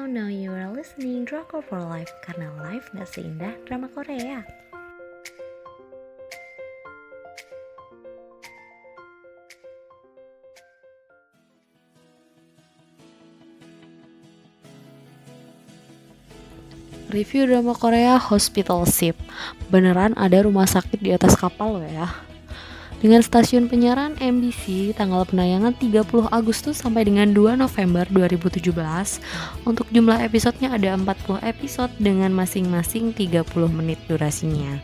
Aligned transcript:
Now, 0.00 0.08
now 0.08 0.32
you 0.32 0.48
are 0.56 0.72
listening 0.72 1.28
Drama 1.28 1.60
for 1.60 1.76
Life 1.76 2.08
karena 2.24 2.48
life 2.64 2.88
gak 2.96 3.04
seindah 3.04 3.52
drama 3.68 3.84
Korea. 3.92 4.48
Review 17.12 17.44
drama 17.44 17.76
Korea 17.76 18.16
Hospital 18.16 18.88
Ship. 18.88 19.20
Beneran 19.68 20.16
ada 20.16 20.48
rumah 20.48 20.64
sakit 20.64 20.96
di 21.04 21.12
atas 21.12 21.36
kapal 21.36 21.76
loh 21.76 21.84
ya 21.84 22.29
dengan 23.00 23.24
stasiun 23.24 23.66
penyiaran 23.66 24.20
MBC 24.20 24.92
tanggal 24.92 25.24
penayangan 25.24 25.72
30 25.76 26.28
Agustus 26.28 26.84
sampai 26.84 27.08
dengan 27.08 27.32
2 27.32 27.56
November 27.56 28.04
2017. 28.12 28.70
Untuk 29.64 29.88
jumlah 29.88 30.20
episodenya 30.20 30.76
ada 30.76 30.92
40 30.94 31.40
episode 31.40 31.92
dengan 31.96 32.30
masing-masing 32.36 33.16
30 33.16 33.44
menit 33.72 33.98
durasinya. 34.04 34.78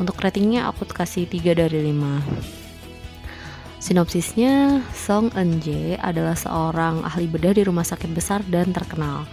Untuk 0.00 0.16
ratingnya 0.18 0.66
aku 0.72 0.88
kasih 0.88 1.28
3 1.28 1.52
dari 1.52 1.92
5. 1.92 2.59
Sinopsisnya, 3.80 4.84
Song 4.92 5.32
Eun 5.32 5.56
Jae 5.64 5.96
adalah 5.96 6.36
seorang 6.36 7.00
ahli 7.00 7.24
bedah 7.24 7.56
di 7.56 7.64
rumah 7.64 7.80
sakit 7.80 8.12
besar 8.12 8.44
dan 8.44 8.76
terkenal. 8.76 9.24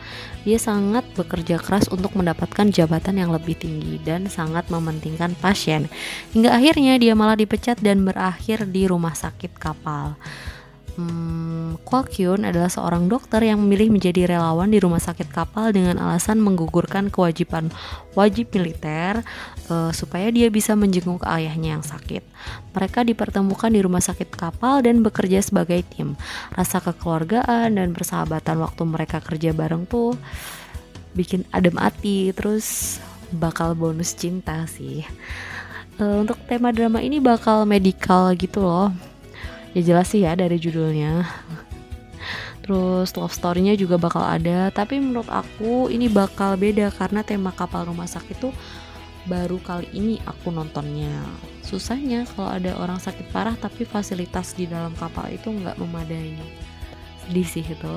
Dia 0.47 0.55
sangat 0.55 1.03
bekerja 1.19 1.59
keras 1.59 1.91
untuk 1.91 2.15
mendapatkan 2.15 2.71
jabatan 2.71 3.19
yang 3.19 3.35
lebih 3.35 3.59
tinggi 3.59 3.99
dan 4.07 4.31
sangat 4.31 4.71
mementingkan 4.71 5.35
pasien. 5.43 5.91
Hingga 6.31 6.55
akhirnya 6.55 6.95
dia 6.95 7.11
malah 7.11 7.35
dipecat 7.35 7.83
dan 7.83 8.07
berakhir 8.07 8.71
di 8.71 8.87
rumah 8.87 9.11
sakit 9.11 9.51
kapal 9.59 10.15
hmm, 10.97 11.85
Kwak 11.87 12.11
Hyun 12.17 12.43
adalah 12.43 12.67
seorang 12.67 13.07
dokter 13.07 13.39
yang 13.45 13.61
memilih 13.63 13.93
menjadi 13.93 14.27
relawan 14.27 14.73
di 14.73 14.81
rumah 14.81 14.99
sakit 14.99 15.29
kapal 15.31 15.71
dengan 15.71 16.01
alasan 16.01 16.41
menggugurkan 16.41 17.07
kewajiban 17.13 17.71
wajib 18.17 18.51
militer 18.51 19.21
uh, 19.69 19.93
supaya 19.93 20.27
dia 20.33 20.49
bisa 20.49 20.73
menjenguk 20.73 21.23
ayahnya 21.23 21.79
yang 21.79 21.85
sakit. 21.85 22.25
Mereka 22.73 23.07
dipertemukan 23.07 23.71
di 23.71 23.79
rumah 23.79 24.03
sakit 24.03 24.33
kapal 24.33 24.83
dan 24.83 25.05
bekerja 25.05 25.39
sebagai 25.39 25.85
tim. 25.87 26.17
Rasa 26.51 26.81
kekeluargaan 26.81 27.77
dan 27.77 27.93
persahabatan 27.93 28.59
waktu 28.59 28.83
mereka 28.83 29.21
kerja 29.21 29.53
bareng 29.53 29.87
tuh 29.87 30.17
bikin 31.13 31.47
adem 31.55 31.77
hati, 31.79 32.35
terus 32.35 32.99
bakal 33.31 33.77
bonus 33.77 34.11
cinta 34.17 34.65
sih. 34.67 35.05
Uh, 35.97 36.21
untuk 36.25 36.37
tema 36.45 36.69
drama 36.69 37.01
ini 37.01 37.17
bakal 37.17 37.65
medikal 37.65 38.29
gitu 38.37 38.61
loh 38.61 38.93
ya 39.77 39.81
jelas 39.93 40.09
sih 40.09 40.25
ya 40.25 40.33
dari 40.33 40.57
judulnya. 40.57 41.21
Terus 42.65 43.13
love 43.13 43.31
story-nya 43.31 43.77
juga 43.77 44.01
bakal 44.01 44.25
ada 44.25 44.73
tapi 44.73 44.97
menurut 44.97 45.29
aku 45.29 45.87
ini 45.93 46.09
bakal 46.09 46.57
beda 46.57 46.89
karena 46.89 47.21
tema 47.21 47.53
kapal 47.53 47.85
rumah 47.85 48.09
sakit 48.09 48.41
itu 48.41 48.49
baru 49.29 49.61
kali 49.61 49.85
ini 49.93 50.17
aku 50.25 50.49
nontonnya. 50.49 51.13
Susahnya 51.61 52.25
kalau 52.33 52.49
ada 52.49 52.73
orang 52.81 52.97
sakit 52.97 53.29
parah 53.29 53.53
tapi 53.53 53.85
fasilitas 53.85 54.57
di 54.57 54.65
dalam 54.65 54.97
kapal 54.97 55.29
itu 55.29 55.47
nggak 55.47 55.77
memadai. 55.77 56.33
Sedih 57.23 57.47
sih 57.47 57.63
itu 57.63 57.93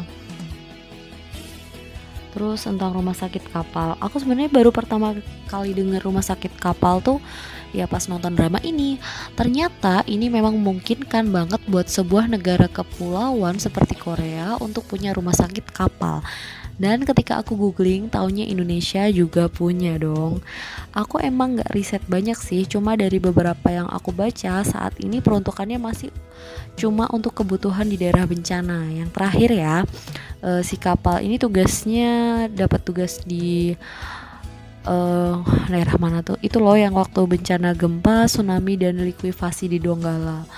terus 2.30 2.66
tentang 2.66 2.94
rumah 2.94 3.14
sakit 3.14 3.50
kapal. 3.50 3.98
Aku 3.98 4.18
sebenarnya 4.18 4.50
baru 4.50 4.70
pertama 4.70 5.14
kali 5.50 5.74
dengar 5.74 6.02
rumah 6.02 6.22
sakit 6.22 6.56
kapal 6.58 7.02
tuh 7.02 7.18
ya 7.70 7.86
pas 7.86 8.06
nonton 8.06 8.34
drama 8.34 8.58
ini. 8.62 8.98
Ternyata 9.34 10.02
ini 10.06 10.26
memang 10.30 10.58
memungkinkan 10.58 11.30
banget 11.30 11.60
buat 11.66 11.86
sebuah 11.86 12.30
negara 12.30 12.66
kepulauan 12.66 13.58
seperti 13.58 13.98
Korea 13.98 14.58
untuk 14.58 14.86
punya 14.86 15.14
rumah 15.14 15.34
sakit 15.34 15.70
kapal 15.70 16.22
dan 16.80 17.04
ketika 17.04 17.44
aku 17.44 17.60
googling 17.60 18.08
taunya 18.08 18.48
Indonesia 18.48 19.04
juga 19.12 19.52
punya 19.52 20.00
dong. 20.00 20.40
Aku 20.96 21.20
emang 21.20 21.60
gak 21.60 21.70
riset 21.76 22.02
banyak 22.08 22.34
sih 22.34 22.64
Cuma 22.66 22.98
dari 22.98 23.22
beberapa 23.22 23.70
yang 23.70 23.86
aku 23.86 24.10
baca 24.10 24.58
Saat 24.66 24.98
ini 24.98 25.22
peruntukannya 25.22 25.78
masih 25.78 26.10
Cuma 26.74 27.06
untuk 27.14 27.36
kebutuhan 27.36 27.86
di 27.86 28.00
daerah 28.00 28.26
bencana. 28.26 28.90
Yang 28.90 29.12
terakhir 29.12 29.50
ya 29.54 29.76
uh, 30.42 30.62
Si 30.64 30.80
kapal 30.80 31.22
ini 31.22 31.36
tugasnya 31.36 32.48
Dapat 32.50 32.80
tugas 32.82 33.22
di 33.22 33.76
uh, 34.88 35.36
daerah 35.68 35.94
mana 36.00 36.24
tuh? 36.24 36.40
Itu 36.40 36.64
loh 36.64 36.74
yang 36.80 36.96
waktu 36.96 37.22
bencana 37.28 37.76
gempa 37.76 38.24
tsunami 38.24 38.80
dan 38.80 38.98
likuifasi 38.98 39.68
di 39.68 39.78
Donggala. 39.78 40.48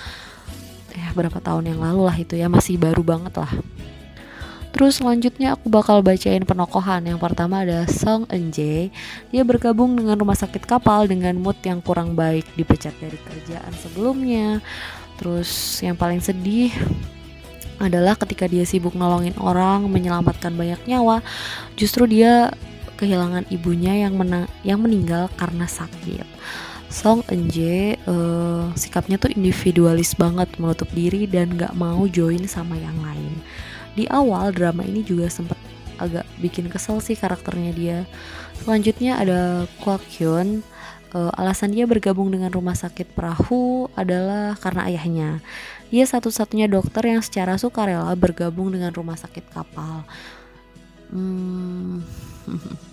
Ya 0.95 1.13
berapa 1.13 1.43
tahun 1.43 1.75
yang 1.75 1.81
lalu 1.83 2.03
lah 2.07 2.17
itu 2.17 2.39
ya 2.39 2.47
masih 2.47 2.79
baru 2.79 3.03
banget 3.03 3.37
lah 3.37 3.53
Terus 4.73 4.99
selanjutnya 5.05 5.55
aku 5.55 5.69
bakal 5.69 6.01
bacain 6.01 6.43
penokohan 6.49 7.05
Yang 7.05 7.21
pertama 7.21 7.61
ada 7.61 7.85
Song 7.87 8.25
Eun 8.33 8.49
Jae 8.49 8.89
Dia 9.29 9.45
bergabung 9.45 9.95
dengan 9.95 10.17
rumah 10.17 10.35
sakit 10.35 10.65
kapal 10.65 11.07
dengan 11.07 11.37
mood 11.37 11.61
yang 11.61 11.85
kurang 11.85 12.17
baik 12.17 12.49
Dipecat 12.57 12.97
dari 12.97 13.21
kerjaan 13.21 13.73
sebelumnya 13.77 14.65
Terus 15.21 15.79
yang 15.85 15.95
paling 15.95 16.25
sedih 16.25 16.73
adalah 17.83 18.15
ketika 18.15 18.47
dia 18.47 18.63
sibuk 18.63 18.95
nolongin 18.95 19.35
orang, 19.43 19.91
menyelamatkan 19.91 20.55
banyak 20.55 20.79
nyawa, 20.87 21.19
justru 21.75 22.07
dia 22.07 22.55
kehilangan 22.95 23.51
ibunya 23.51 24.07
yang 24.07 24.15
menang 24.15 24.47
yang 24.63 24.79
meninggal 24.79 25.27
karena 25.35 25.67
sakit. 25.67 26.23
Song 26.93 27.27
Eun 27.33 27.49
uh, 27.51 28.69
sikapnya 28.77 29.17
tuh 29.19 29.35
individualis 29.35 30.15
banget 30.15 30.47
menutup 30.61 30.87
diri 30.93 31.25
dan 31.27 31.57
gak 31.57 31.75
mau 31.75 32.05
join 32.07 32.47
sama 32.47 32.79
yang 32.79 32.95
lain. 33.01 33.35
Di 33.93 34.09
awal 34.09 34.57
drama 34.57 34.83
ini 34.85 35.05
juga 35.05 35.29
sempat 35.29 35.59
agak 36.01 36.25
bikin 36.41 36.67
kesel 36.73 36.99
sih 36.99 37.15
karakternya 37.15 37.73
dia. 37.77 37.99
Selanjutnya 38.63 39.21
ada 39.21 39.41
Kwak 39.83 40.03
Hyun. 40.19 40.65
Uh, 41.13 41.29
alasan 41.37 41.77
dia 41.77 41.85
bergabung 41.85 42.33
dengan 42.33 42.49
rumah 42.49 42.73
sakit 42.73 43.13
perahu 43.13 43.93
adalah 43.93 44.57
karena 44.57 44.89
ayahnya. 44.89 45.31
Dia 45.93 46.09
satu-satunya 46.09 46.73
dokter 46.73 47.05
yang 47.05 47.21
secara 47.21 47.61
sukarela 47.61 48.17
bergabung 48.17 48.73
dengan 48.73 48.97
rumah 48.97 49.21
sakit 49.21 49.45
kapal. 49.53 50.09
Hmm. 51.13 52.01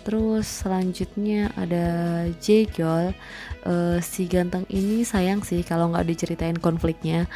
Terus 0.00 0.46
selanjutnya 0.48 1.52
ada 1.56 1.86
Jegol. 2.40 3.12
Uh, 3.60 4.00
Si 4.00 4.24
ganteng 4.24 4.64
ini 4.72 5.04
sayang 5.04 5.44
sih 5.44 5.60
kalau 5.60 5.92
nggak 5.92 6.08
diceritain 6.08 6.56
konfliknya. 6.56 7.28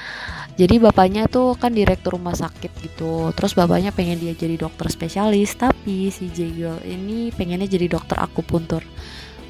Jadi 0.57 0.81
bapaknya 0.81 1.29
tuh 1.29 1.53
kan 1.61 1.77
direktur 1.77 2.17
rumah 2.17 2.33
sakit 2.33 2.73
gitu. 2.81 3.31
Terus 3.37 3.53
bapaknya 3.53 3.93
pengen 3.93 4.17
dia 4.17 4.33
jadi 4.33 4.57
dokter 4.57 4.89
spesialis 4.89 5.53
Tapi 5.59 6.09
si 6.09 6.33
Jegol 6.33 6.81
ini 6.89 7.29
pengennya 7.31 7.69
jadi 7.69 7.93
dokter 7.93 8.17
akupuntur. 8.17 8.81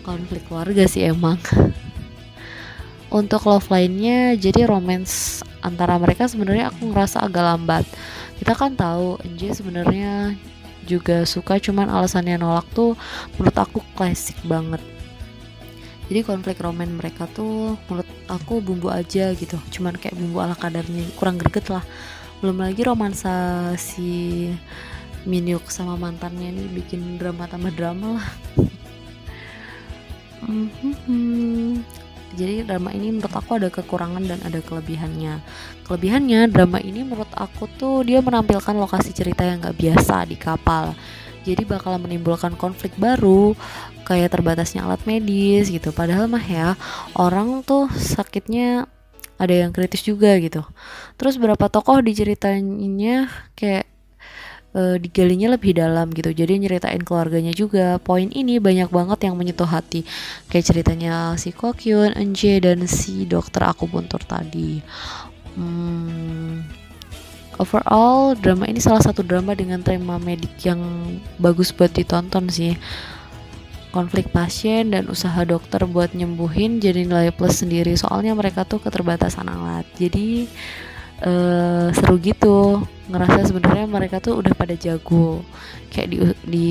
Konflik 0.02 0.44
keluarga 0.50 0.84
sih 0.90 1.06
emang. 1.06 1.38
Untuk 3.14 3.46
love 3.46 3.70
line-nya 3.70 4.34
jadi 4.34 4.66
romance 4.66 5.46
antara 5.62 5.96
mereka 6.02 6.26
sebenarnya 6.26 6.74
aku 6.74 6.90
ngerasa 6.90 7.22
agak 7.22 7.44
lambat. 7.46 7.84
Kita 8.42 8.58
kan 8.58 8.74
tahu 8.74 9.22
Enje 9.22 9.54
sebenarnya 9.54 10.34
juga 10.84 11.24
suka 11.24 11.58
cuman 11.58 11.88
alasannya 11.90 12.38
nolak 12.38 12.68
tuh 12.76 12.94
menurut 13.36 13.56
aku 13.56 13.80
klasik 13.96 14.36
banget. 14.44 14.80
Jadi 16.04 16.20
konflik 16.20 16.60
roman 16.60 16.92
mereka 17.00 17.24
tuh 17.32 17.80
menurut 17.88 18.08
aku 18.28 18.60
bumbu 18.60 18.92
aja 18.92 19.32
gitu 19.32 19.56
cuman 19.72 19.96
kayak 19.96 20.14
bumbu 20.14 20.44
ala 20.44 20.54
kadarnya 20.54 21.08
kurang 21.16 21.40
greget 21.40 21.66
lah. 21.72 21.84
Belum 22.44 22.60
lagi 22.60 22.84
romansa 22.84 23.72
si 23.80 24.52
Minyuk 25.24 25.72
sama 25.72 25.96
mantannya 25.96 26.52
nih 26.52 26.68
bikin 26.84 27.16
drama 27.16 27.48
tambah 27.48 27.72
drama 27.72 28.20
lah. 28.20 28.28
-hmm 30.44 32.03
jadi 32.34 32.66
drama 32.66 32.90
ini 32.90 33.14
menurut 33.14 33.32
aku 33.32 33.56
ada 33.56 33.70
kekurangan 33.70 34.26
dan 34.26 34.38
ada 34.42 34.58
kelebihannya. 34.60 35.40
Kelebihannya 35.86 36.50
drama 36.50 36.82
ini 36.82 37.06
menurut 37.06 37.30
aku 37.32 37.70
tuh 37.78 38.02
dia 38.02 38.18
menampilkan 38.18 38.74
lokasi 38.74 39.14
cerita 39.14 39.46
yang 39.46 39.62
gak 39.62 39.78
biasa 39.78 40.26
di 40.26 40.36
kapal. 40.36 40.92
Jadi 41.44 41.62
bakal 41.68 42.00
menimbulkan 42.00 42.56
konflik 42.58 42.96
baru 42.98 43.52
kayak 44.08 44.34
terbatasnya 44.34 44.82
alat 44.84 45.00
medis 45.06 45.70
gitu. 45.70 45.94
Padahal 45.94 46.26
mah 46.26 46.42
ya 46.42 46.74
orang 47.16 47.62
tuh 47.62 47.86
sakitnya 47.92 48.90
ada 49.38 49.54
yang 49.54 49.70
kritis 49.70 50.02
juga 50.02 50.34
gitu. 50.42 50.66
Terus 51.20 51.38
berapa 51.38 51.70
tokoh 51.70 52.02
diceritainnya 52.02 53.30
kayak 53.54 53.93
uh, 54.74 54.96
digalinya 54.98 55.54
lebih 55.54 55.78
dalam 55.78 56.10
gitu. 56.12 56.34
Jadi 56.34 56.60
nyeritain 56.60 57.00
keluarganya 57.00 57.54
juga 57.54 57.96
poin 58.02 58.28
ini 58.28 58.58
banyak 58.58 58.90
banget 58.90 59.30
yang 59.30 59.38
menyentuh 59.38 59.68
hati. 59.70 60.02
Kayak 60.50 60.74
ceritanya 60.74 61.38
si 61.38 61.54
Kokyun, 61.54 62.18
Enje 62.18 62.58
dan 62.60 62.84
si 62.90 63.24
dokter 63.24 63.64
aku 63.64 63.88
buntur 63.88 64.20
tadi. 64.26 64.82
Hmm, 65.54 66.66
overall 67.62 68.34
drama 68.34 68.66
ini 68.66 68.82
salah 68.82 69.00
satu 69.00 69.22
drama 69.22 69.54
dengan 69.54 69.78
tema 69.80 70.18
medik 70.18 70.58
yang 70.66 70.82
bagus 71.38 71.70
buat 71.70 71.94
ditonton 71.94 72.50
sih. 72.50 72.74
Konflik 73.94 74.34
pasien 74.34 74.90
dan 74.90 75.06
usaha 75.06 75.46
dokter 75.46 75.86
buat 75.86 76.18
nyembuhin 76.18 76.82
jadi 76.82 77.06
nilai 77.06 77.30
plus 77.30 77.62
sendiri. 77.62 77.94
Soalnya 77.94 78.34
mereka 78.34 78.66
tuh 78.66 78.82
keterbatasan 78.82 79.46
alat. 79.46 79.86
Jadi 79.94 80.50
uh, 81.24 81.88
seru 81.90 82.16
gitu. 82.20 82.84
Ngerasa 83.08 83.48
sebenarnya 83.48 83.84
mereka 83.88 84.20
tuh 84.20 84.38
udah 84.38 84.52
pada 84.52 84.76
jago. 84.76 85.42
Kayak 85.90 86.08
di 86.12 86.16
di 86.44 86.70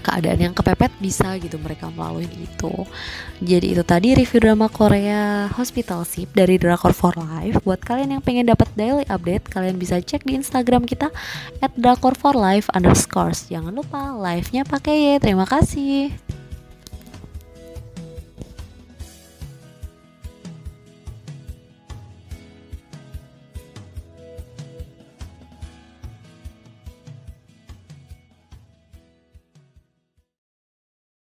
keadaan 0.00 0.40
yang 0.40 0.54
kepepet 0.56 0.88
bisa 0.96 1.36
gitu 1.36 1.60
mereka 1.60 1.92
melalui 1.92 2.24
itu. 2.24 2.72
Jadi 3.44 3.76
itu 3.76 3.84
tadi 3.84 4.16
review 4.16 4.40
drama 4.40 4.72
Korea 4.72 5.46
Hospital 5.52 6.08
Ship 6.08 6.28
dari 6.32 6.56
Drakor 6.56 6.96
for 6.96 7.12
Life. 7.20 7.60
Buat 7.62 7.84
kalian 7.84 8.16
yang 8.18 8.22
pengen 8.24 8.48
dapat 8.48 8.68
daily 8.74 9.04
update 9.12 9.46
kalian 9.52 9.76
bisa 9.76 10.00
cek 10.00 10.24
di 10.24 10.40
Instagram 10.40 10.88
kita 10.88 11.12
at 11.60 11.72
Drakor 11.76 12.16
for 12.16 12.32
Life 12.32 12.72
underscores. 12.72 13.46
Jangan 13.52 13.76
lupa 13.76 14.16
live 14.16 14.48
nya 14.56 14.64
pakai 14.64 14.96
ya 14.96 15.14
terima 15.20 15.44
kasih 15.44 16.29